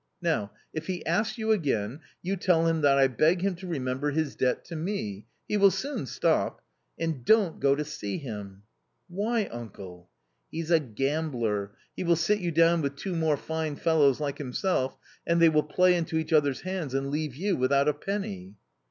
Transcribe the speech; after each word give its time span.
Now, 0.23 0.49
if 0.73 0.87
he 0.87 1.05
asks 1.05 1.37
you 1.37 1.51
again, 1.51 1.99
you 2.23 2.35
tell 2.35 2.65
him 2.65 2.81
that 2.81 2.97
I 2.97 3.05
beg 3.07 3.43
him 3.43 3.53
to 3.57 3.67
remember 3.67 4.09
his 4.09 4.35
debt 4.35 4.65
to 4.65 4.75
me— 4.75 5.27
he 5.47 5.57
will 5.57 5.69
soon 5.69 6.07
stop! 6.07 6.63
and 6.97 7.23
don't 7.23 7.59
go 7.59 7.75
to 7.75 7.85
see 7.85 8.17
him."" 8.17 8.63
Why, 9.09 9.45
uncle?"" 9.45 10.09
He's 10.51 10.71
a 10.71 10.79
gambler. 10.79 11.73
He 11.95 12.03
will 12.03 12.15
sit 12.15 12.39
you 12.39 12.49
down 12.51 12.81
with 12.81 12.95
two 12.95 13.15
more 13.15 13.37
fine 13.37 13.75
fellows 13.75 14.19
like 14.19 14.39
himself, 14.39 14.97
and 15.27 15.39
they 15.39 15.49
will 15.49 15.61
play 15.61 15.93
into 15.95 16.17
each 16.17 16.33
other's 16.33 16.61
hands 16.61 16.95
and 16.95 17.11
leave 17.11 17.35
you 17.35 17.55
without 17.55 17.87
a 17.87 17.93
penny." 17.93 18.55